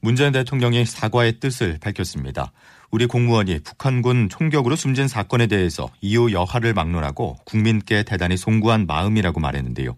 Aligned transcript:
문재인 0.00 0.32
대통령이 0.32 0.84
사과의 0.84 1.40
뜻을 1.40 1.78
밝혔습니다. 1.80 2.52
우리 2.90 3.06
공무원이 3.06 3.60
북한군 3.64 4.28
총격으로 4.28 4.76
숨진 4.76 5.08
사건에 5.08 5.46
대해서 5.46 5.90
이후 6.00 6.32
여하를 6.32 6.72
막론하고 6.74 7.36
국민께 7.44 8.04
대단히 8.04 8.36
송구한 8.36 8.86
마음이라고 8.86 9.40
말했는데요. 9.40 9.96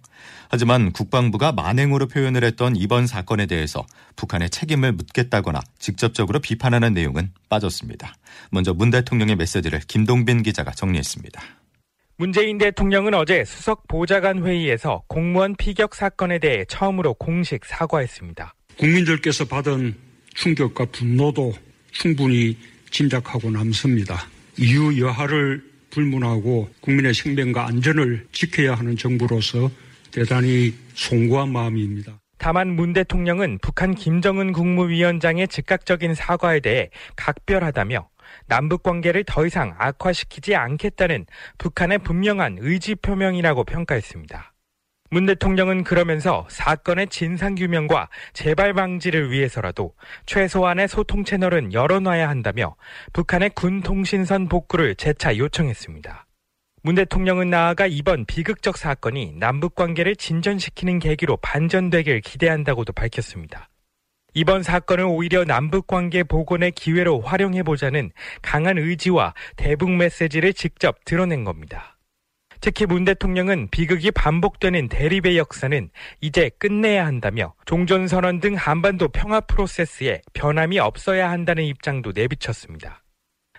하지만 0.48 0.92
국방부가 0.92 1.52
만행으로 1.52 2.08
표현을 2.08 2.44
했던 2.44 2.74
이번 2.76 3.06
사건에 3.06 3.46
대해서 3.46 3.86
북한의 4.16 4.50
책임을 4.50 4.92
묻겠다거나 4.92 5.60
직접적으로 5.78 6.40
비판하는 6.40 6.94
내용은 6.94 7.30
빠졌습니다. 7.48 8.14
먼저 8.50 8.72
문 8.72 8.90
대통령의 8.90 9.36
메시지를 9.36 9.80
김동빈 9.80 10.42
기자가 10.42 10.70
정리했습니다. 10.70 11.42
문재인 12.16 12.58
대통령은 12.58 13.14
어제 13.14 13.44
수석 13.44 13.86
보좌관 13.86 14.44
회의에서 14.44 15.02
공무원 15.06 15.54
피격 15.54 15.94
사건에 15.94 16.40
대해 16.40 16.64
처음으로 16.66 17.14
공식 17.14 17.64
사과했습니다. 17.64 18.54
국민들께서 18.78 19.44
받은 19.44 19.94
충격과 20.34 20.86
분노도 20.86 21.52
충분히 21.90 22.56
짐작하고 22.90 23.50
남습니다. 23.50 24.28
이유 24.56 25.00
여하를 25.00 25.62
불문하고 25.90 26.70
국민의 26.80 27.12
생명과 27.12 27.66
안전을 27.66 28.26
지켜야 28.32 28.74
하는 28.74 28.96
정부로서 28.96 29.70
대단히 30.12 30.74
송구한 30.94 31.50
마음입니다. 31.50 32.20
다만 32.38 32.76
문 32.76 32.92
대통령은 32.92 33.58
북한 33.60 33.94
김정은 33.94 34.52
국무위원장의 34.52 35.48
즉각적인 35.48 36.14
사과에 36.14 36.60
대해 36.60 36.90
각별하다며 37.16 38.08
남북 38.46 38.84
관계를 38.84 39.24
더 39.24 39.44
이상 39.44 39.74
악화시키지 39.76 40.54
않겠다는 40.54 41.26
북한의 41.58 41.98
분명한 41.98 42.58
의지 42.60 42.94
표명이라고 42.94 43.64
평가했습니다. 43.64 44.52
문 45.10 45.24
대통령은 45.24 45.84
그러면서 45.84 46.46
사건의 46.50 47.08
진상규명과 47.08 48.08
재발 48.34 48.74
방지를 48.74 49.30
위해서라도 49.30 49.94
최소한의 50.26 50.88
소통 50.88 51.24
채널은 51.24 51.72
열어놔야 51.72 52.28
한다며 52.28 52.76
북한의 53.12 53.50
군 53.54 53.80
통신선 53.80 54.48
복구를 54.48 54.96
재차 54.96 55.36
요청했습니다. 55.36 56.26
문 56.82 56.94
대통령은 56.94 57.50
나아가 57.50 57.86
이번 57.86 58.24
비극적 58.26 58.76
사건이 58.76 59.34
남북 59.36 59.74
관계를 59.74 60.14
진전시키는 60.14 60.98
계기로 61.00 61.38
반전되길 61.38 62.20
기대한다고도 62.20 62.92
밝혔습니다. 62.92 63.68
이번 64.34 64.62
사건을 64.62 65.04
오히려 65.04 65.44
남북 65.44 65.86
관계 65.86 66.22
복원의 66.22 66.72
기회로 66.72 67.22
활용해보자는 67.22 68.12
강한 68.42 68.78
의지와 68.78 69.34
대북 69.56 69.90
메시지를 69.90 70.52
직접 70.52 71.04
드러낸 71.04 71.44
겁니다. 71.44 71.97
특히 72.60 72.86
문 72.86 73.04
대통령은 73.04 73.68
비극이 73.70 74.10
반복되는 74.10 74.88
대립의 74.88 75.38
역사는 75.38 75.90
이제 76.20 76.50
끝내야 76.58 77.06
한다며 77.06 77.54
종전선언 77.66 78.40
등 78.40 78.54
한반도 78.54 79.08
평화 79.08 79.40
프로세스에 79.40 80.22
변함이 80.32 80.78
없어야 80.78 81.30
한다는 81.30 81.64
입장도 81.64 82.12
내비쳤습니다. 82.14 83.02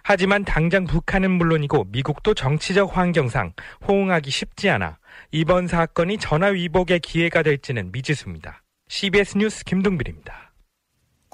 하지만 0.04 0.44
당장 0.44 0.86
북한은 0.86 1.30
물론이고 1.32 1.86
미국도 1.92 2.34
정치적 2.34 2.98
환경상 2.98 3.54
호응하기 3.88 4.32
쉽지 4.32 4.70
않아 4.70 4.98
이번 5.32 5.68
사건이 5.68 6.18
전화위복의 6.18 7.00
기회가 7.02 7.44
될지는 7.44 7.92
미지수입니다. 7.92 8.64
CBS 8.88 9.38
뉴스 9.38 9.64
김동빈입니다. 9.66 10.49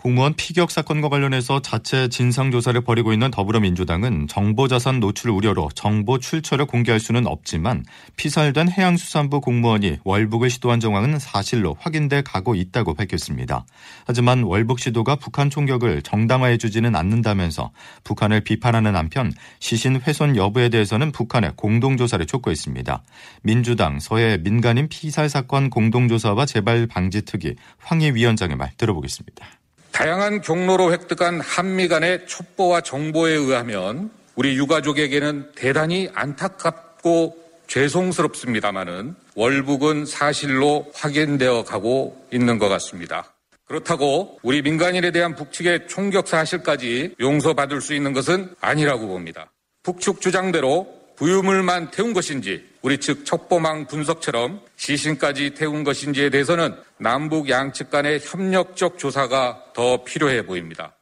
공무원 0.05 0.35
피격 0.35 0.69
사건과 0.69 1.09
관련해서 1.09 1.63
자체 1.63 2.09
진상조사를 2.09 2.79
벌이고 2.81 3.11
있는 3.11 3.31
더불어민주당은 3.31 4.27
정보자산 4.27 4.99
노출 4.99 5.31
우려로 5.31 5.71
정보 5.73 6.19
출처를 6.19 6.67
공개할 6.67 6.99
수는 6.99 7.25
없지만 7.25 7.83
피살된 8.15 8.69
해양수산부 8.69 9.41
공무원이 9.41 9.97
월북을 10.03 10.51
시도한 10.51 10.79
정황은 10.79 11.17
사실로 11.17 11.75
확인돼 11.79 12.21
가고 12.21 12.53
있다고 12.53 12.93
밝혔습니다. 12.93 13.65
하지만 14.05 14.43
월북 14.43 14.79
시도가 14.79 15.15
북한 15.15 15.49
총격을 15.49 16.03
정당화해 16.03 16.59
주지는 16.59 16.95
않는다면서 16.95 17.71
북한을 18.03 18.41
비판하는 18.41 18.95
한편 18.95 19.33
시신 19.59 19.99
훼손 20.01 20.35
여부에 20.35 20.69
대해서는 20.69 21.13
북한의 21.13 21.53
공동조사를 21.55 22.23
촉구했습니다. 22.27 23.01
민주당 23.41 23.99
서해 23.99 24.37
민간인 24.37 24.87
피살 24.87 25.29
사건 25.29 25.71
공동조사와 25.71 26.45
재발 26.45 26.85
방지 26.85 27.23
특위 27.23 27.55
황희 27.79 28.11
위원장의 28.11 28.55
말 28.55 28.69
들어보겠습니다. 28.77 29.47
다양한 29.95 30.41
경로로 30.41 30.91
획득한 30.91 31.39
한미 31.39 31.87
간의 31.87 32.27
첩보와 32.27 32.81
정보에 32.81 33.31
의하면 33.31 34.11
우리 34.35 34.57
유가족에게는 34.57 35.51
대단히 35.55 36.09
안타깝고 36.13 37.37
죄송스럽습니다마는 37.67 39.15
월북은 39.35 40.05
사실로 40.05 40.91
확인되어 40.93 41.63
가고 41.63 42.27
있는 42.29 42.59
것 42.59 42.67
같습니다. 42.67 43.33
그렇다고 43.67 44.37
우리 44.43 44.61
민간인에 44.61 45.11
대한 45.11 45.33
북측의 45.33 45.87
총격 45.87 46.27
사실까지 46.27 47.15
용서받을 47.21 47.79
수 47.79 47.93
있는 47.93 48.11
것은 48.11 48.53
아니라고 48.59 49.07
봅니다. 49.07 49.49
북측 49.81 50.19
주장대로 50.19 50.93
부유물만 51.15 51.91
태운 51.91 52.11
것인지 52.11 52.67
우리 52.85 52.99
측 52.99 53.25
첩보망 53.25 53.87
분석처럼 53.87 54.61
시신까지 54.75 55.55
태운 55.55 55.83
것인지에 55.83 56.29
대해서는 56.29 56.75
남북 56.99 57.49
양측 57.49 57.89
간의 57.89 58.19
협력적 58.21 58.99
조사가 58.99 59.73
더 59.73 60.03
필요해 60.03 60.45
보입니다. 60.45 60.95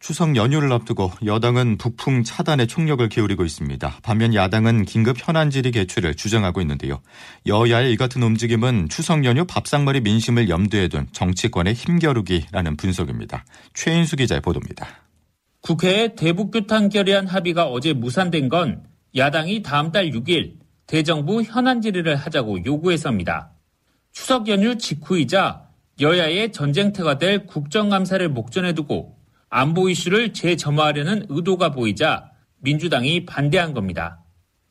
추석 0.00 0.36
연휴를 0.36 0.70
앞두고 0.70 1.10
여당은 1.24 1.78
북풍 1.78 2.24
차단에 2.24 2.66
총력을 2.66 3.08
기울이고 3.08 3.42
있습니다. 3.42 4.00
반면 4.02 4.34
야당은 4.34 4.84
긴급 4.84 5.16
현안 5.18 5.48
질의 5.48 5.72
개최를 5.72 6.14
주장하고 6.14 6.60
있는데요. 6.60 7.00
여야의 7.46 7.94
이 7.94 7.96
같은 7.96 8.22
움직임은 8.22 8.90
추석 8.90 9.24
연휴 9.24 9.46
밥상머리 9.46 10.02
민심을 10.02 10.50
염두에 10.50 10.88
둔 10.88 11.06
정치권의 11.12 11.72
힘겨루기라는 11.72 12.76
분석입니다. 12.76 13.46
최인수 13.72 14.16
기자의 14.16 14.42
보도입니다. 14.42 14.86
국회에 15.62 16.14
대북 16.16 16.50
규탄 16.50 16.90
결의안 16.90 17.26
합의가 17.26 17.64
어제 17.64 17.94
무산된 17.94 18.50
건 18.50 18.84
야당이 19.16 19.62
다음 19.62 19.90
달 19.90 20.10
6일 20.10 20.67
대정부 20.88 21.42
현안 21.42 21.82
질의를 21.82 22.16
하자고 22.16 22.64
요구해서입니다. 22.64 23.50
추석 24.10 24.48
연휴 24.48 24.76
직후이자 24.78 25.68
여야의 26.00 26.50
전쟁터가 26.50 27.18
될 27.18 27.46
국정감사를 27.46 28.26
목전에 28.30 28.72
두고 28.72 29.16
안보 29.50 29.90
이슈를 29.90 30.32
재점화하려는 30.32 31.26
의도가 31.28 31.72
보이자 31.72 32.30
민주당이 32.60 33.26
반대한 33.26 33.74
겁니다. 33.74 34.24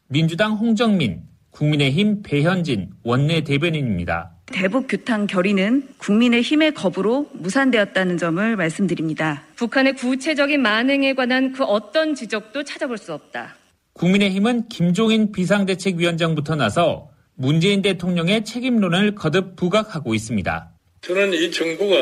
민주당 0.08 0.54
홍정민, 0.54 1.22
국민의힘 1.52 2.24
배현진 2.24 2.90
원내 3.04 3.42
대변인입니다. 3.42 4.32
대북 4.48 4.88
규탄 4.88 5.28
결의는 5.28 5.88
국민의 6.00 6.42
힘의 6.42 6.74
겁으로 6.74 7.30
무산되었다는 7.34 8.18
점을 8.18 8.56
말씀드립니다. 8.56 9.44
북한의 9.56 9.94
구체적인 9.94 10.62
만행에 10.62 11.14
관한 11.14 11.52
그 11.52 11.64
어떤 11.64 12.16
지적도 12.16 12.64
찾아볼 12.64 12.98
수 12.98 13.14
없다. 13.14 13.56
국민의힘은 13.98 14.68
김종인 14.70 15.32
비상대책위원장부터 15.32 16.56
나서 16.56 17.10
문재인 17.36 17.82
대통령의 17.82 18.46
책임론을 18.46 19.16
거듭 19.16 19.56
부각하고 19.56 20.14
있습니다. 20.14 20.72
저는 21.02 21.34
이 21.34 21.52
정부가 21.52 21.96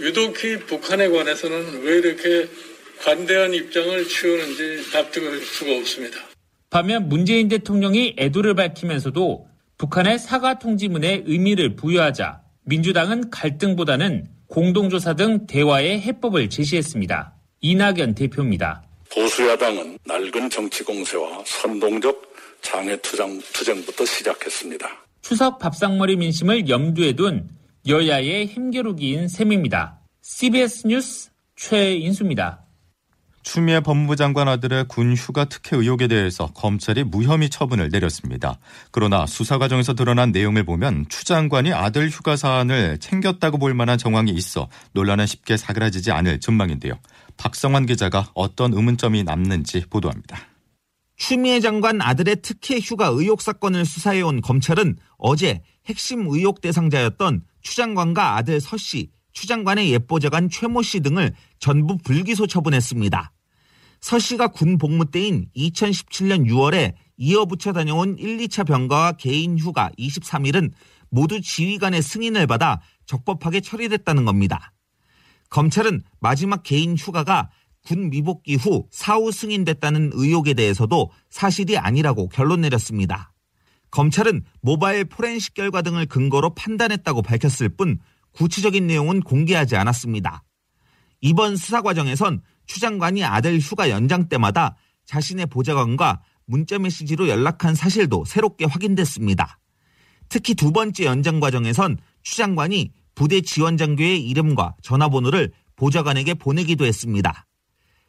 유독히 0.00 0.58
북한에 0.58 1.08
관해서는 1.08 1.82
왜 1.82 1.98
이렇게 1.98 2.48
관대한 3.02 3.52
입장을 3.52 4.04
취하는지 4.08 4.92
납득할 4.92 5.40
수가 5.40 5.76
없습니다. 5.78 6.18
반면 6.70 7.08
문재인 7.08 7.48
대통령이 7.48 8.16
애도를 8.18 8.54
밝히면서도 8.54 9.48
북한의 9.78 10.18
사과 10.18 10.58
통지문에 10.58 11.24
의미를 11.26 11.76
부여하자 11.76 12.42
민주당은 12.64 13.30
갈등보다는 13.30 14.26
공동조사 14.48 15.14
등 15.14 15.46
대화의 15.46 16.00
해법을 16.00 16.48
제시했습니다. 16.50 17.34
이낙연 17.60 18.14
대표입니다. 18.14 18.85
보수야당은 19.16 19.98
낡은 20.04 20.50
정치 20.50 20.84
공세와 20.84 21.42
선동적 21.46 22.20
장애 22.60 22.94
투쟁, 23.00 23.40
투쟁부터 23.54 24.04
시작했습니다. 24.04 24.86
추석 25.22 25.58
밥상머리 25.58 26.16
민심을 26.16 26.68
염두에 26.68 27.14
둔 27.14 27.48
여야의 27.88 28.46
힘겨루기인 28.46 29.28
셈입니다. 29.28 30.00
CBS 30.20 30.86
뉴스 30.86 31.30
최인수입니다. 31.56 32.66
추미애 33.42 33.78
법무부 33.80 34.16
장관 34.16 34.48
아들의 34.48 34.86
군 34.88 35.14
휴가 35.14 35.44
특혜 35.44 35.76
의혹에 35.76 36.08
대해서 36.08 36.48
검찰이 36.48 37.04
무혐의 37.04 37.48
처분을 37.48 37.90
내렸습니다. 37.90 38.58
그러나 38.90 39.24
수사 39.24 39.56
과정에서 39.56 39.94
드러난 39.94 40.32
내용을 40.32 40.64
보면 40.64 41.06
추 41.08 41.24
장관이 41.24 41.72
아들 41.72 42.10
휴가 42.10 42.36
사안을 42.36 42.98
챙겼다고 42.98 43.58
볼 43.58 43.72
만한 43.72 43.98
정황이 43.98 44.32
있어 44.32 44.68
논란은 44.92 45.26
쉽게 45.26 45.56
사그라지지 45.56 46.10
않을 46.10 46.40
전망인데요. 46.40 46.94
박성환 47.36 47.86
기자가 47.86 48.30
어떤 48.34 48.72
의문점이 48.72 49.24
남는지 49.24 49.84
보도합니다. 49.90 50.38
추미애 51.16 51.60
장관 51.60 52.02
아들의 52.02 52.42
특혜 52.42 52.78
휴가 52.78 53.06
의혹 53.06 53.40
사건을 53.40 53.84
수사해온 53.84 54.42
검찰은 54.42 54.98
어제 55.16 55.62
핵심 55.86 56.26
의혹 56.28 56.60
대상자였던 56.60 57.42
추 57.62 57.76
장관과 57.76 58.36
아들 58.36 58.60
서 58.60 58.76
씨, 58.76 59.10
추 59.32 59.46
장관의 59.46 59.90
예보자관 59.92 60.50
최모 60.50 60.82
씨 60.82 61.00
등을 61.00 61.34
전부 61.58 61.96
불기소 61.98 62.46
처분했습니다. 62.46 63.32
서 64.00 64.18
씨가 64.18 64.48
군 64.48 64.78
복무 64.78 65.10
때인 65.10 65.48
2017년 65.56 66.46
6월에 66.46 66.94
이어붙여 67.16 67.72
다녀온 67.72 68.18
1, 68.18 68.36
2차 68.38 68.66
병가와 68.66 69.12
개인 69.12 69.58
휴가 69.58 69.90
23일은 69.98 70.70
모두 71.08 71.40
지휘관의 71.40 72.02
승인을 72.02 72.46
받아 72.46 72.80
적법하게 73.06 73.60
처리됐다는 73.60 74.24
겁니다. 74.26 74.72
검찰은 75.50 76.02
마지막 76.20 76.62
개인 76.62 76.96
휴가가 76.96 77.50
군 77.82 78.10
미복귀 78.10 78.56
후 78.56 78.88
사후 78.90 79.30
승인됐다는 79.30 80.10
의혹에 80.14 80.54
대해서도 80.54 81.10
사실이 81.30 81.78
아니라고 81.78 82.28
결론 82.28 82.62
내렸습니다. 82.62 83.32
검찰은 83.90 84.44
모바일 84.60 85.04
포렌식 85.04 85.54
결과 85.54 85.82
등을 85.82 86.06
근거로 86.06 86.54
판단했다고 86.54 87.22
밝혔을 87.22 87.68
뿐 87.70 87.98
구체적인 88.32 88.86
내용은 88.86 89.20
공개하지 89.20 89.76
않았습니다. 89.76 90.42
이번 91.20 91.56
수사 91.56 91.80
과정에선 91.80 92.42
추 92.66 92.80
장관이 92.80 93.24
아들 93.24 93.58
휴가 93.58 93.88
연장 93.88 94.28
때마다 94.28 94.76
자신의 95.06 95.46
보좌관과 95.46 96.22
문자 96.44 96.78
메시지로 96.78 97.28
연락한 97.28 97.74
사실도 97.74 98.24
새롭게 98.24 98.64
확인됐습니다. 98.64 99.58
특히 100.28 100.54
두 100.54 100.72
번째 100.72 101.04
연장 101.04 101.40
과정에선 101.40 101.98
추 102.22 102.36
장관이 102.36 102.92
부대 103.16 103.40
지원 103.40 103.76
장교의 103.76 104.20
이름과 104.28 104.76
전화번호를 104.82 105.50
보좌관에게 105.74 106.34
보내기도 106.34 106.84
했습니다. 106.84 107.46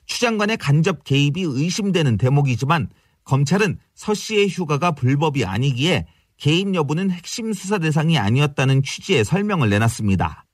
추 0.06 0.20
장관의 0.22 0.58
간접 0.58 1.04
개입이 1.04 1.42
의심되는 1.42 2.18
대목이지만 2.18 2.90
검찰은 3.24 3.80
서 3.96 4.14
씨의 4.14 4.50
휴가가 4.50 4.92
불법이 4.92 5.44
아니기에 5.44 6.06
개인 6.38 6.76
여부는 6.76 7.10
핵심 7.10 7.52
수사 7.54 7.80
대상이 7.80 8.20
아니었다는 8.20 8.84
취지의 8.84 9.26
설명을 9.26 9.70
내놨습니다. 9.70 10.46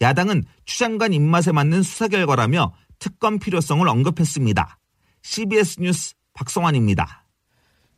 야당은 0.00 0.44
추 0.64 0.78
장관 0.78 1.12
입맛에 1.12 1.52
맞는 1.52 1.82
수사 1.82 2.08
결과라며 2.08 2.72
특검 2.98 3.38
필요성을 3.38 3.86
언급했습니다. 3.86 4.78
CBS 5.22 5.80
뉴스 5.80 6.14
박성환입니다. 6.32 7.26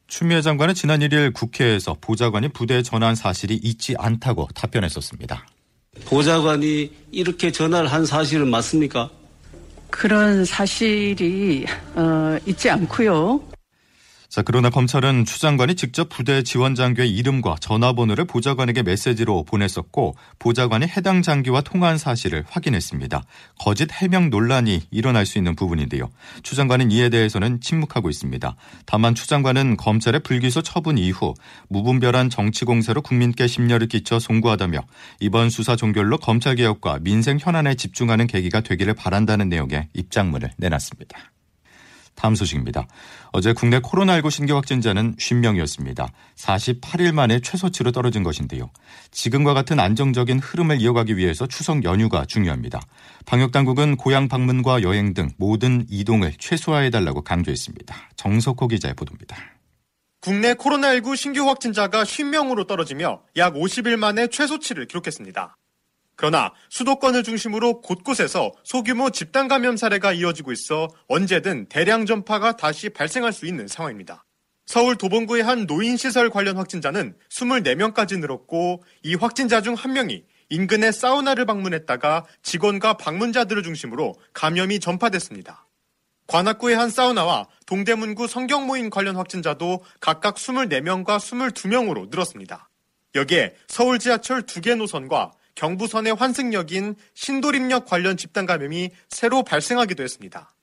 추미애 0.08 0.42
장관은 0.42 0.74
지난 0.74 1.00
1일 1.00 1.32
국회에서 1.32 1.96
보좌관이 2.00 2.48
부대에 2.48 2.82
전화한 2.82 3.14
사실이 3.14 3.54
있지 3.62 3.94
않다고 3.98 4.48
답변했었습니다. 4.54 5.46
보좌관이 6.12 6.90
이렇게 7.10 7.50
전화를 7.50 7.90
한 7.90 8.04
사실은 8.04 8.50
맞습니까? 8.50 9.10
그런 9.90 10.44
사실이 10.44 11.66
어, 11.94 12.36
있지 12.46 12.68
않고요. 12.70 13.40
자, 14.32 14.40
그러나 14.40 14.70
검찰은 14.70 15.26
추 15.26 15.38
장관이 15.40 15.74
직접 15.74 16.08
부대 16.08 16.42
지원 16.42 16.74
장교의 16.74 17.10
이름과 17.10 17.56
전화번호를 17.60 18.24
보좌관에게 18.24 18.82
메시지로 18.82 19.44
보냈었고 19.44 20.16
보좌관이 20.38 20.86
해당 20.86 21.20
장교와 21.20 21.60
통화한 21.60 21.98
사실을 21.98 22.42
확인했습니다. 22.48 23.24
거짓 23.58 23.92
해명 23.92 24.30
논란이 24.30 24.84
일어날 24.90 25.26
수 25.26 25.36
있는 25.36 25.54
부분인데요. 25.54 26.08
추 26.42 26.56
장관은 26.56 26.90
이에 26.90 27.10
대해서는 27.10 27.60
침묵하고 27.60 28.08
있습니다. 28.08 28.56
다만 28.86 29.14
추 29.14 29.28
장관은 29.28 29.76
검찰의 29.76 30.20
불기소 30.20 30.62
처분 30.62 30.96
이후 30.96 31.34
무분별한 31.68 32.30
정치 32.30 32.64
공세로 32.64 33.02
국민께 33.02 33.46
심려를 33.46 33.86
끼쳐 33.86 34.18
송구하다며 34.18 34.80
이번 35.20 35.50
수사 35.50 35.76
종결로 35.76 36.16
검찰 36.16 36.54
개혁과 36.54 37.00
민생 37.02 37.36
현안에 37.38 37.74
집중하는 37.74 38.26
계기가 38.28 38.62
되기를 38.62 38.94
바란다는 38.94 39.50
내용의 39.50 39.88
입장문을 39.92 40.52
내놨습니다. 40.56 41.31
다음 42.14 42.34
소식입니다. 42.34 42.86
어제 43.32 43.52
국내 43.52 43.80
코로나19 43.80 44.30
신규 44.30 44.54
확진자는 44.54 45.16
50명이었습니다. 45.16 46.08
48일 46.36 47.12
만에 47.12 47.40
최소치로 47.40 47.92
떨어진 47.92 48.22
것인데요. 48.22 48.70
지금과 49.10 49.54
같은 49.54 49.80
안정적인 49.80 50.38
흐름을 50.38 50.80
이어가기 50.80 51.16
위해서 51.16 51.46
추석 51.46 51.84
연휴가 51.84 52.24
중요합니다. 52.24 52.80
방역당국은 53.26 53.96
고향 53.96 54.28
방문과 54.28 54.82
여행 54.82 55.14
등 55.14 55.30
모든 55.38 55.86
이동을 55.88 56.34
최소화해달라고 56.38 57.22
강조했습니다. 57.22 57.94
정석호 58.16 58.68
기자의 58.68 58.94
보도입니다. 58.94 59.36
국내 60.20 60.54
코로나19 60.54 61.16
신규 61.16 61.48
확진자가 61.48 62.04
50명으로 62.04 62.68
떨어지며 62.68 63.22
약 63.36 63.54
50일 63.54 63.96
만에 63.96 64.28
최소치를 64.28 64.86
기록했습니다. 64.86 65.56
그러나 66.16 66.52
수도권을 66.70 67.22
중심으로 67.22 67.80
곳곳에서 67.80 68.52
소규모 68.64 69.10
집단 69.10 69.48
감염 69.48 69.76
사례가 69.76 70.12
이어지고 70.12 70.52
있어 70.52 70.88
언제든 71.08 71.66
대량 71.68 72.06
전파가 72.06 72.56
다시 72.56 72.90
발생할 72.90 73.32
수 73.32 73.46
있는 73.46 73.66
상황입니다. 73.66 74.24
서울 74.66 74.96
도봉구의 74.96 75.42
한 75.42 75.66
노인시설 75.66 76.30
관련 76.30 76.56
확진자는 76.56 77.16
24명까지 77.30 78.20
늘었고 78.20 78.84
이 79.02 79.14
확진자 79.14 79.60
중 79.60 79.74
한 79.74 79.92
명이 79.92 80.24
인근의 80.50 80.92
사우나를 80.92 81.46
방문했다가 81.46 82.26
직원과 82.42 82.98
방문자들을 82.98 83.62
중심으로 83.62 84.14
감염이 84.34 84.80
전파됐습니다. 84.80 85.66
관악구의 86.26 86.76
한 86.76 86.90
사우나와 86.90 87.48
동대문구 87.66 88.26
성경모임 88.26 88.90
관련 88.90 89.16
확진자도 89.16 89.82
각각 90.00 90.36
24명과 90.36 91.18
22명으로 91.18 92.10
늘었습니다. 92.10 92.68
여기에 93.14 93.54
서울 93.66 93.98
지하철 93.98 94.42
두개 94.42 94.74
노선과 94.74 95.32
경부선의 95.54 96.14
환승역인 96.14 96.94
신도림역 97.14 97.86
관련 97.86 98.16
집단 98.16 98.46
감염이 98.46 98.90
새로 99.08 99.42
발생하기도 99.42 100.02
했습니다. 100.02 100.54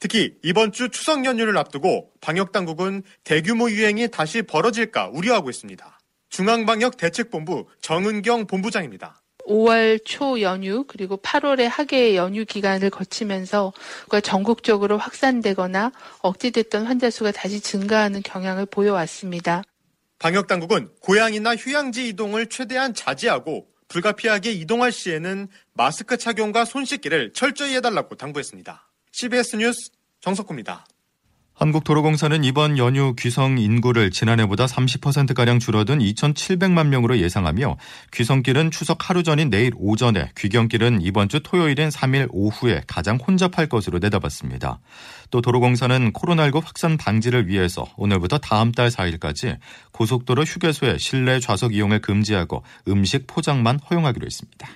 특히 0.00 0.36
이번 0.42 0.72
주 0.72 0.90
추석 0.90 1.24
연휴를 1.24 1.56
앞두고 1.58 2.12
방역당국은 2.20 3.02
대규모 3.24 3.70
유행이 3.70 4.08
다시 4.08 4.42
벌어질까 4.42 5.08
우려하고 5.12 5.50
있습니다. 5.50 5.98
중앙방역대책본부 6.30 7.66
정은경 7.80 8.46
본부장입니다. 8.46 9.20
5월 9.48 10.04
초 10.04 10.40
연휴 10.40 10.84
그리고 10.86 11.16
8월의 11.16 11.68
하계 11.68 12.14
연휴 12.16 12.44
기간을 12.44 12.90
거치면서 12.90 13.72
전국적으로 14.22 14.98
확산되거나 14.98 15.90
억제됐던 16.20 16.84
환자 16.84 17.10
수가 17.10 17.32
다시 17.32 17.60
증가하는 17.60 18.22
경향을 18.22 18.66
보여왔습니다. 18.66 19.62
방역 20.18 20.48
당국은 20.48 20.90
고향이나 21.00 21.56
휴양지 21.56 22.08
이동을 22.08 22.48
최대한 22.48 22.92
자제하고 22.92 23.66
불가피하게 23.88 24.52
이동할 24.52 24.92
시에는 24.92 25.48
마스크 25.72 26.16
착용과 26.16 26.64
손 26.64 26.84
씻기를 26.84 27.32
철저히 27.32 27.74
해달라고 27.76 28.14
당부했습니다. 28.14 28.88
CBS 29.12 29.56
뉴스 29.56 29.90
정석구입니다. 30.20 30.86
한국도로공사는 31.58 32.44
이번 32.44 32.78
연휴 32.78 33.14
귀성 33.18 33.58
인구를 33.58 34.12
지난해보다 34.12 34.66
30%가량 34.66 35.58
줄어든 35.58 35.98
2,700만 35.98 36.86
명으로 36.86 37.18
예상하며 37.18 37.76
귀성길은 38.12 38.70
추석 38.70 39.10
하루 39.10 39.24
전인 39.24 39.50
내일 39.50 39.72
오전에 39.76 40.30
귀경길은 40.36 41.02
이번 41.02 41.28
주 41.28 41.40
토요일인 41.40 41.88
3일 41.88 42.28
오후에 42.30 42.82
가장 42.86 43.16
혼잡할 43.16 43.68
것으로 43.68 43.98
내다봤습니다. 43.98 44.78
또 45.32 45.40
도로공사는 45.40 46.12
코로나19 46.12 46.62
확산 46.64 46.96
방지를 46.96 47.48
위해서 47.48 47.86
오늘부터 47.96 48.38
다음 48.38 48.70
달 48.70 48.88
4일까지 48.88 49.58
고속도로 49.90 50.44
휴게소에 50.44 50.98
실내 50.98 51.40
좌석 51.40 51.74
이용을 51.74 52.00
금지하고 52.00 52.62
음식 52.86 53.26
포장만 53.26 53.80
허용하기로 53.80 54.24
했습니다. 54.24 54.68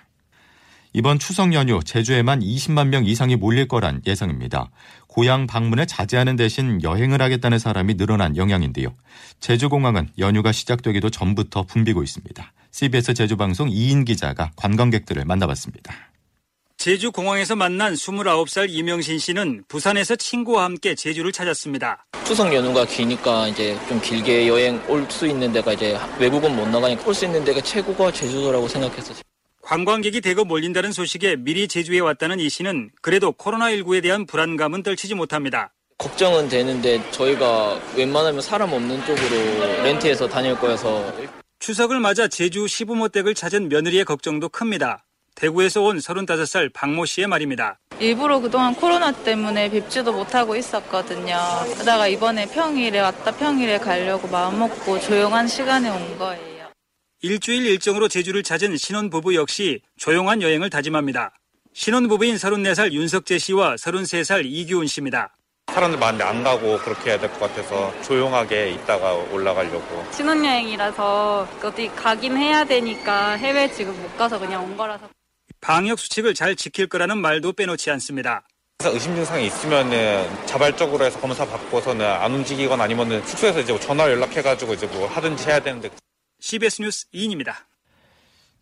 이번 0.94 1.18
추석 1.18 1.54
연휴 1.54 1.80
제주에만 1.82 2.40
20만 2.40 2.88
명 2.88 3.04
이상이 3.06 3.36
몰릴 3.36 3.66
거란 3.66 4.02
예상입니다. 4.06 4.70
고향 5.06 5.46
방문을 5.46 5.86
자제하는 5.86 6.36
대신 6.36 6.82
여행을 6.82 7.22
하겠다는 7.22 7.58
사람이 7.58 7.94
늘어난 7.96 8.36
영향인데요. 8.36 8.94
제주공항은 9.40 10.10
연휴가 10.18 10.52
시작되기도 10.52 11.08
전부터 11.10 11.62
붐비고 11.64 12.02
있습니다. 12.02 12.52
CBS 12.72 13.14
제주방송 13.14 13.70
이인 13.70 14.04
기자가 14.04 14.50
관광객들을 14.56 15.24
만나봤습니다. 15.24 15.94
제주공항에서 16.76 17.54
만난 17.54 17.94
29살 17.94 18.68
이명신 18.68 19.18
씨는 19.18 19.64
부산에서 19.68 20.16
친구와 20.16 20.64
함께 20.64 20.94
제주를 20.94 21.30
찾았습니다. 21.30 22.04
추석 22.24 22.52
연휴가 22.52 22.84
기니까 22.84 23.46
이제 23.48 23.78
좀 23.88 24.00
길게 24.00 24.48
여행 24.48 24.82
올 24.88 25.06
수 25.08 25.26
있는 25.26 25.52
데가 25.52 25.72
이제 25.74 25.96
외국은 26.18 26.54
못 26.56 26.68
나가니까 26.68 27.04
올 27.06 27.14
수 27.14 27.24
있는 27.24 27.44
데가 27.44 27.60
최고가 27.60 28.10
제주도라고 28.12 28.66
생각해서 28.68 29.14
관광객이 29.72 30.20
대거 30.20 30.44
몰린다는 30.44 30.92
소식에 30.92 31.36
미리 31.36 31.66
제주에 31.66 31.98
왔다는 32.00 32.38
이 32.40 32.50
씨는 32.50 32.90
그래도 33.00 33.32
코로나19에 33.32 34.02
대한 34.02 34.26
불안감은 34.26 34.82
떨치지 34.82 35.14
못합니다. 35.14 35.72
걱정은 35.96 36.50
되는데 36.50 37.00
저희가 37.10 37.80
웬만하면 37.96 38.42
사람 38.42 38.70
없는 38.74 39.02
쪽으로 39.06 39.82
렌트해서 39.82 40.28
다닐 40.28 40.56
거여서 40.56 41.14
추석을 41.58 42.00
맞아 42.00 42.28
제주 42.28 42.68
시부모 42.68 43.08
댁을 43.08 43.34
찾은 43.34 43.70
며느리의 43.70 44.04
걱정도 44.04 44.50
큽니다. 44.50 45.06
대구에서 45.36 45.80
온 45.80 45.96
35살 45.96 46.70
박모 46.74 47.06
씨의 47.06 47.28
말입니다. 47.28 47.78
일부러 47.98 48.40
그동안 48.40 48.74
코로나 48.74 49.10
때문에 49.10 49.70
뵙지도 49.70 50.12
못하고 50.12 50.54
있었거든요. 50.54 51.34
그러다가 51.72 52.08
이번에 52.08 52.44
평일에 52.44 53.00
왔다 53.00 53.30
평일에 53.30 53.78
가려고 53.78 54.28
마음먹고 54.28 55.00
조용한 55.00 55.48
시간에 55.48 55.88
온 55.88 56.18
거예요. 56.18 56.51
일주일 57.24 57.66
일정으로 57.66 58.08
제주를 58.08 58.42
찾은 58.42 58.76
신혼부부 58.76 59.34
역시 59.36 59.80
조용한 59.96 60.42
여행을 60.42 60.70
다짐합니다. 60.70 61.32
신혼부부인 61.72 62.34
34살 62.34 62.92
윤석재 62.92 63.38
씨와 63.38 63.76
33살 63.76 64.42
이규훈 64.44 64.88
씨입니다. 64.88 65.32
사람들 65.72 65.98
많은데 66.00 66.24
안 66.24 66.42
가고 66.42 66.78
그렇게 66.78 67.10
해야 67.10 67.20
될 67.20 67.30
것 67.30 67.38
같아서 67.40 67.94
조용하게 68.02 68.72
있다가 68.72 69.12
올라가려고. 69.14 70.04
신혼여행이라서 70.12 71.48
어디 71.62 71.88
가긴 71.94 72.36
해야 72.36 72.64
되니까 72.64 73.34
해외 73.34 73.70
지금 73.72 73.94
못 74.02 74.16
가서 74.18 74.38
그냥 74.38 74.64
온 74.64 74.76
거라서. 74.76 75.08
방역 75.60 76.00
수칙을 76.00 76.34
잘 76.34 76.56
지킬 76.56 76.88
거라는 76.88 77.18
말도 77.18 77.52
빼놓지 77.52 77.88
않습니다. 77.92 78.42
의심 78.84 79.14
증상이 79.14 79.46
있으면은 79.46 80.28
자발적으로 80.44 81.04
해서 81.04 81.20
검사 81.20 81.46
받고서는 81.46 82.04
안 82.04 82.34
움직이거나 82.34 82.82
아니면은 82.82 83.24
숙소에서 83.24 83.60
이제 83.60 83.72
뭐 83.72 83.80
전화 83.80 84.10
연락해가지고 84.10 84.74
이제 84.74 84.86
뭐 84.88 85.06
하든지 85.06 85.46
해야 85.48 85.60
되는데. 85.60 85.88
CBS 86.42 86.82
뉴스 86.82 87.06
이인입니다. 87.12 87.68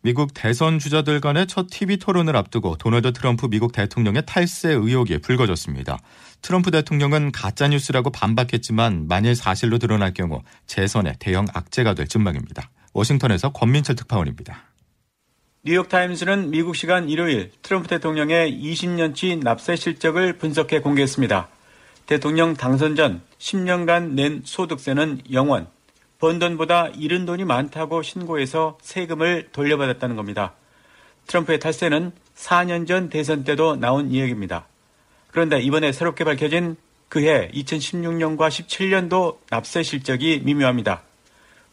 미국 0.03 0.35
대선 0.35 0.77
주자들 0.77 1.19
간의 1.19 1.47
첫 1.47 1.67
TV 1.69 1.97
토론을 1.97 2.35
앞두고 2.35 2.77
도널드 2.77 3.11
트럼프 3.11 3.47
미국 3.47 3.71
대통령의 3.71 4.21
탈세 4.27 4.69
의혹이 4.69 5.19
불거졌습니다. 5.21 5.97
트럼프 6.43 6.69
대통령은 6.69 7.31
가짜뉴스라고 7.31 8.11
반박했지만 8.11 9.07
만일 9.07 9.35
사실로 9.35 9.79
드러날 9.79 10.13
경우 10.13 10.43
재선의 10.67 11.15
대형 11.19 11.47
악재가 11.53 11.95
될 11.95 12.07
전망입니다. 12.07 12.69
워싱턴에서 12.93 13.51
권민철 13.51 13.95
특파원입니다. 13.95 14.63
뉴욕타임스는 15.63 16.51
미국 16.51 16.75
시간 16.75 17.09
일요일 17.09 17.51
트럼프 17.63 17.87
대통령의 17.87 18.61
20년치 18.61 19.39
납세 19.43 19.75
실적을 19.75 20.37
분석해 20.37 20.81
공개했습니다. 20.81 21.47
대통령 22.05 22.53
당선 22.53 22.95
전 22.95 23.21
10년간 23.39 24.11
낸 24.11 24.41
소득세는 24.43 25.23
0원, 25.31 25.67
번 26.21 26.37
돈보다 26.37 26.89
잃은 26.89 27.25
돈이 27.25 27.45
많다고 27.45 28.03
신고해서 28.03 28.77
세금을 28.79 29.49
돌려받았다는 29.51 30.15
겁니다. 30.15 30.53
트럼프의 31.25 31.59
탈세는 31.59 32.11
4년 32.35 32.87
전 32.87 33.09
대선 33.09 33.43
때도 33.43 33.75
나온 33.75 34.11
이야기입니다. 34.11 34.67
그런데 35.31 35.59
이번에 35.59 35.91
새롭게 35.91 36.23
밝혀진 36.23 36.75
그해 37.09 37.49
2016년과 37.55 38.49
17년도 38.49 39.39
납세 39.49 39.81
실적이 39.81 40.41
미묘합니다. 40.45 41.01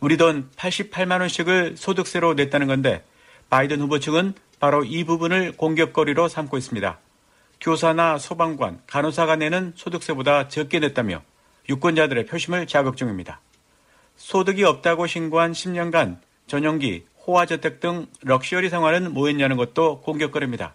우리 0.01 0.17
돈 0.17 0.49
88만 0.57 1.21
원씩을 1.21 1.77
소득세로 1.77 2.33
냈다는 2.33 2.69
건데 2.69 3.05
바이든 3.51 3.83
후보 3.83 3.99
측은 3.99 4.33
바로 4.61 4.83
이 4.83 5.05
부분을 5.05 5.59
공격거리로 5.59 6.27
삼고 6.29 6.57
있습니다. 6.57 6.99
교사나 7.61 8.17
소방관, 8.17 8.81
간호사가 8.87 9.37
내는 9.37 9.75
소득세보다 9.77 10.49
적게 10.49 10.79
냈다며 10.79 11.21
유권자들의 11.69 12.25
표심을 12.25 12.67
자극 12.67 12.97
중입니다. 12.97 13.43
소득이 14.19 14.65
없다고 14.65 15.07
신고한 15.07 15.53
10년간 15.53 16.19
전용기, 16.47 17.05
호화저택 17.27 17.81
등 17.81 18.07
럭셔리 18.23 18.69
생활은 18.69 19.15
뭐였냐는 19.15 19.57
것도 19.57 20.01
공격거립니다. 20.03 20.75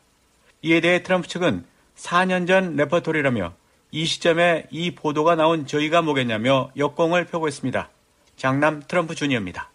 이에 0.61 0.79
대해 0.79 1.03
트럼프 1.03 1.27
측은 1.27 1.65
4년 1.97 2.47
전 2.47 2.75
레퍼토리라며 2.75 3.53
이 3.91 4.05
시점에 4.05 4.65
이 4.71 4.91
보도가 4.95 5.35
나온 5.35 5.67
저의가 5.67 6.01
뭐겠냐며 6.01 6.71
역공을 6.77 7.25
펴고 7.25 7.47
있습니다. 7.47 7.89
장남 8.37 8.81
트럼프 8.87 9.13
주니어입니다. 9.13 9.69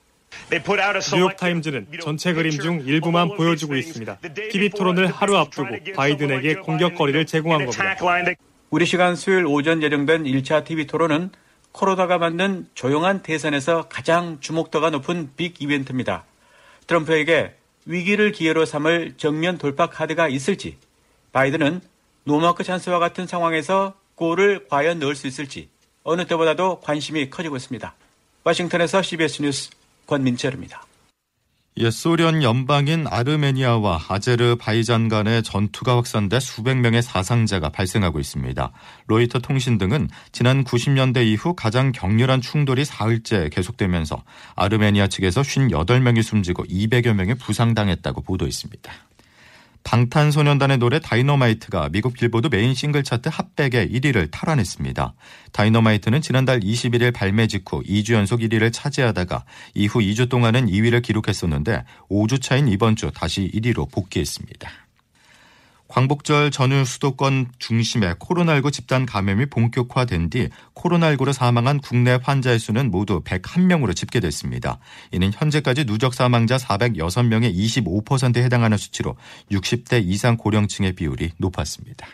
뉴욕타임즈는 1.14 1.86
전체 2.02 2.32
그림 2.32 2.50
중 2.50 2.82
일부만 2.84 3.36
보여주고 3.36 3.76
있습니다. 3.76 4.18
TV 4.50 4.70
토론을 4.70 5.06
하루 5.08 5.36
앞두고 5.36 5.68
바이든에게 5.94 6.56
공격거리를 6.56 7.26
제공한 7.26 7.66
겁니다. 7.66 7.96
우리 8.70 8.86
시간 8.86 9.14
수요일 9.14 9.46
오전 9.46 9.82
예정된 9.82 10.24
1차 10.24 10.64
TV 10.64 10.86
토론은 10.86 11.30
코로나가 11.72 12.18
만든 12.18 12.68
조용한 12.74 13.22
대선에서 13.22 13.88
가장 13.88 14.40
주목도가 14.40 14.90
높은 14.90 15.30
big 15.36 15.60
이벤트입니다. 15.60 16.24
트럼프에게 16.86 17.54
위기를 17.86 18.32
기회로 18.32 18.64
삼을 18.64 19.14
정면 19.16 19.58
돌파 19.58 19.88
카드가 19.88 20.28
있을지, 20.28 20.76
바이든은 21.32 21.80
노마크 22.24 22.64
찬스와 22.64 22.98
같은 22.98 23.26
상황에서 23.26 23.94
골을 24.14 24.66
과연 24.68 24.98
넣을 24.98 25.14
수 25.14 25.26
있을지 25.26 25.68
어느 26.02 26.26
때보다도 26.26 26.80
관심이 26.80 27.30
커지고 27.30 27.56
있습니다. 27.56 27.94
워싱턴에서 28.44 29.02
CBS 29.02 29.42
뉴스 29.42 29.70
권민철입니다. 30.06 30.87
옛 31.80 31.92
소련 31.92 32.42
연방인 32.42 33.06
아르메니아와 33.06 34.06
아제르바이잔 34.08 35.08
간의 35.08 35.44
전투가 35.44 35.96
확산돼 35.96 36.40
수백 36.40 36.76
명의 36.78 37.02
사상자가 37.02 37.68
발생하고 37.68 38.18
있습니다. 38.18 38.72
로이터 39.06 39.38
통신 39.38 39.78
등은 39.78 40.08
지난 40.32 40.64
90년대 40.64 41.24
이후 41.24 41.54
가장 41.54 41.92
격렬한 41.92 42.40
충돌이 42.40 42.84
사흘째 42.84 43.48
계속되면서 43.50 44.24
아르메니아 44.56 45.06
측에서 45.06 45.42
58명이 45.42 46.24
숨지고 46.24 46.64
200여 46.64 47.12
명이 47.12 47.34
부상당했다고 47.34 48.22
보도했습니다. 48.22 48.92
방탄소년단의 49.88 50.76
노래 50.76 51.00
다이너마이트가 51.00 51.88
미국 51.88 52.12
빌보드 52.12 52.48
메인 52.48 52.74
싱글 52.74 53.02
차트 53.02 53.30
핫백의 53.32 53.88
1위를 53.88 54.30
탈환했습니다. 54.30 55.14
다이너마이트는 55.52 56.20
지난달 56.20 56.60
21일 56.60 57.14
발매 57.14 57.46
직후 57.46 57.82
2주 57.84 58.12
연속 58.12 58.40
1위를 58.40 58.70
차지하다가 58.70 59.46
이후 59.74 60.00
2주 60.00 60.28
동안은 60.28 60.66
2위를 60.66 61.00
기록했었는데 61.00 61.84
5주 62.10 62.42
차인 62.42 62.68
이번 62.68 62.96
주 62.96 63.10
다시 63.10 63.50
1위로 63.54 63.90
복귀했습니다. 63.90 64.87
광복절 65.88 66.50
전후 66.50 66.84
수도권 66.84 67.52
중심에 67.58 68.14
코로나19 68.14 68.72
집단 68.72 69.06
감염이 69.06 69.46
본격화된 69.46 70.30
뒤 70.30 70.48
코로나19로 70.74 71.32
사망한 71.32 71.80
국내 71.80 72.18
환자의 72.22 72.58
수는 72.58 72.90
모두 72.90 73.22
101명으로 73.22 73.96
집계됐습니다. 73.96 74.78
이는 75.12 75.32
현재까지 75.32 75.84
누적 75.84 76.14
사망자 76.14 76.58
406명의 76.58 77.54
25%에 77.54 78.42
해당하는 78.42 78.76
수치로 78.76 79.16
60대 79.50 80.04
이상 80.04 80.36
고령층의 80.36 80.92
비율이 80.92 81.32
높았습니다. 81.38 82.06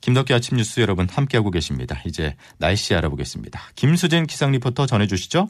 김덕기 0.00 0.32
아침 0.32 0.56
뉴스 0.56 0.78
여러분 0.80 1.08
함께하고 1.10 1.50
계십니다. 1.50 2.00
이제 2.06 2.36
날씨 2.58 2.94
알아보겠습니다. 2.94 3.60
김수진 3.74 4.26
기상 4.26 4.52
리포터 4.52 4.86
전해주시죠. 4.86 5.48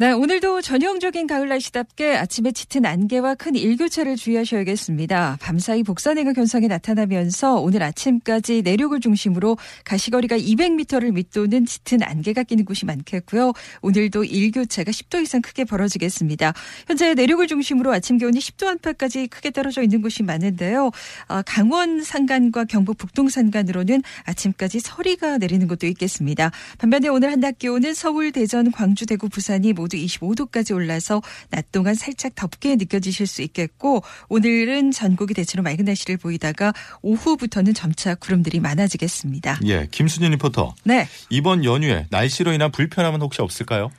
네, 0.00 0.12
오늘도 0.12 0.62
전형적인 0.62 1.26
가을 1.26 1.48
날씨답게 1.48 2.16
아침에 2.16 2.52
짙은 2.52 2.86
안개와 2.86 3.34
큰 3.34 3.54
일교차를 3.54 4.16
주의하셔야겠습니다. 4.16 5.36
밤사이 5.42 5.82
복사내가 5.82 6.32
현상이 6.34 6.68
나타나면서 6.68 7.56
오늘 7.56 7.82
아침까지 7.82 8.62
내륙을 8.62 9.00
중심으로 9.00 9.58
가시거리가 9.84 10.38
200m를 10.38 11.12
밑도는 11.12 11.66
짙은 11.66 12.02
안개가 12.02 12.44
끼는 12.44 12.64
곳이 12.64 12.86
많겠고요. 12.86 13.52
오늘도 13.82 14.24
일교차가 14.24 14.90
10도 14.90 15.22
이상 15.22 15.42
크게 15.42 15.64
벌어지겠습니다. 15.64 16.54
현재 16.86 17.12
내륙을 17.12 17.46
중심으로 17.46 17.92
아침 17.92 18.16
기온이 18.16 18.38
10도 18.38 18.68
안팎까지 18.68 19.26
크게 19.26 19.50
떨어져 19.50 19.82
있는 19.82 20.00
곳이 20.00 20.22
많은데요. 20.22 20.92
아, 21.28 21.42
강원 21.42 22.02
산간과 22.02 22.64
경북 22.64 22.96
북동 22.96 23.28
산간으로는 23.28 24.02
아침까지 24.24 24.80
서리가 24.80 25.36
내리는 25.36 25.68
곳도 25.68 25.86
있겠습니다. 25.88 26.52
반면에 26.78 27.08
오늘 27.08 27.30
한낮 27.32 27.58
기온은 27.58 27.92
서울, 27.92 28.32
대전, 28.32 28.72
광주, 28.72 29.04
대구, 29.04 29.28
부산이 29.28 29.74
모두 29.74 29.89
모두 29.90 29.96
25도까지 29.96 30.74
올라서 30.74 31.20
낮 31.50 31.72
동안 31.72 31.94
살짝 31.94 32.34
덥게 32.36 32.76
느껴지실 32.76 33.26
수 33.26 33.42
있겠고 33.42 34.02
오늘은 34.28 34.92
전국이 34.92 35.34
대체로 35.34 35.62
맑은 35.62 35.84
날씨를 35.84 36.16
보이다가 36.16 36.72
오후부터는 37.02 37.74
점차 37.74 38.14
구름들이 38.14 38.60
많아지겠습니다. 38.60 39.60
예, 39.64 39.88
김수진 39.90 40.30
리포터. 40.30 40.74
네. 40.84 41.08
이번 41.28 41.64
연휴에 41.64 42.06
날씨로 42.10 42.52
인한 42.52 42.70
불편함은 42.70 43.20
혹시 43.20 43.42
없을까요? 43.42 43.90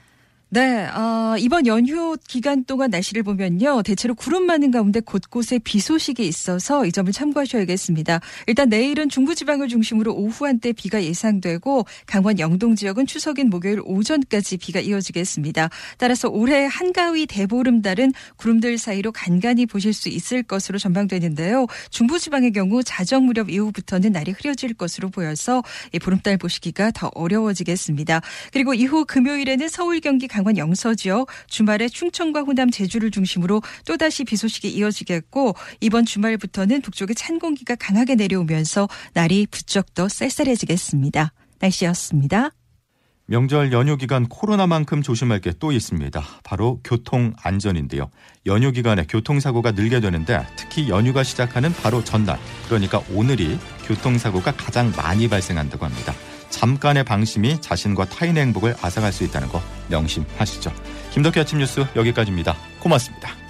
네, 0.54 0.86
어, 0.88 1.38
이번 1.40 1.66
연휴 1.66 2.18
기간 2.28 2.66
동안 2.66 2.90
날씨를 2.90 3.24
보면요. 3.24 3.84
대체로 3.84 4.14
구름 4.14 4.46
많은 4.48 4.70
가운데 4.70 5.00
곳곳에 5.00 5.60
비 5.60 5.80
소식이 5.80 6.28
있어서 6.28 6.86
이 6.86 6.92
점을 6.92 7.10
참고하셔야겠습니다. 7.10 8.20
일단 8.48 8.68
내일은 8.68 9.08
중부지방을 9.08 9.70
중심으로 9.70 10.14
오후 10.14 10.46
한때 10.46 10.74
비가 10.74 11.02
예상되고 11.02 11.86
강원 12.06 12.38
영동 12.38 12.76
지역은 12.76 13.06
추석인 13.06 13.50
목요일 13.50 13.80
오전까지 13.86 14.58
비가 14.58 14.82
이어지겠습니다. 14.82 15.70
따라서 15.98 16.28
올해 16.28 16.66
한가위 16.66 17.28
대보름달은 17.28 18.12
구름들 18.36 18.78
사이로 18.78 19.14
간간히 19.14 19.66
보실 19.66 19.94
수 19.94 20.10
있을 20.10 20.44
것으로 20.44 20.78
전망되는데요. 20.80 21.68
중부지방의 21.92 22.52
경우 22.52 22.84
자정 22.84 23.26
무렵 23.26 23.50
이후부터는 23.50 24.12
날이 24.12 24.32
흐려질 24.32 24.74
것으로 24.74 25.12
보여서 25.12 25.64
이 25.94 26.00
보름달 26.00 26.36
보시기가 26.36 26.92
더 26.92 27.10
어려워지겠습니다. 27.16 28.20
그리고 28.52 28.74
이후 28.74 29.06
금요일에는 29.06 29.70
서울 29.70 30.02
경기 30.02 30.28
강 30.28 30.41
강원 30.42 30.58
영서 30.58 30.96
지역 30.96 31.28
주말에 31.46 31.88
충청과 31.88 32.42
호남 32.42 32.72
제주를 32.72 33.12
중심으로 33.12 33.62
또다시 33.86 34.24
비 34.24 34.36
소식이 34.36 34.70
이어지겠고 34.70 35.54
이번 35.82 36.06
주말부터는 36.06 36.82
북쪽에 36.82 37.14
찬 37.14 37.38
공기가 37.38 37.76
강하게 37.76 38.16
내려오면서 38.16 38.90
날이 39.14 39.46
부쩍 39.52 39.94
더 39.94 40.10
쌀쌀해지겠습니다. 40.10 41.32
날씨였습니다. 41.60 42.50
명절 43.28 43.72
연휴 43.72 43.98
기간 43.98 44.28
코로나만큼 44.28 45.04
조심할 45.04 45.42
게 45.42 45.52
또 45.60 45.72
있습니다. 45.72 46.24
바로 46.44 46.80
교통 46.84 47.34
안전인데요. 47.44 48.10
연휴 48.48 48.72
기간에 48.72 49.06
교통사고가 49.08 49.74
늘게 49.74 50.00
되는데 50.00 50.44
특히 50.56 50.90
연휴가 50.90 51.22
시작하는 51.22 51.72
바로 51.72 52.04
전날, 52.04 52.40
그러니까 52.66 53.00
오늘이 53.14 53.60
교통사고가 53.86 54.54
가장 54.54 54.92
많이 54.98 55.28
발생한다고 55.28 55.86
합니다. 55.86 56.14
잠깐의 56.62 57.04
방심이 57.06 57.60
자신과 57.60 58.06
타인의 58.06 58.44
행복을 58.44 58.76
앗아갈 58.84 59.12
수 59.12 59.24
있다는 59.24 59.48
거 59.48 59.60
명심하시죠. 59.90 60.72
김덕희 61.10 61.40
아침 61.40 61.58
뉴스 61.58 61.84
여기까지입니다. 61.96 62.56
고맙습니다. 62.80 63.41